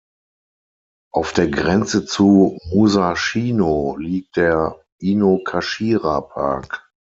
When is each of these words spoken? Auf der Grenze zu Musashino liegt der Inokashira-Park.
Auf 1.13 1.31
der 1.31 1.47
Grenze 1.49 2.05
zu 2.07 2.57
Musashino 2.71 3.97
liegt 3.99 4.35
der 4.35 4.83
Inokashira-Park. 4.97 6.89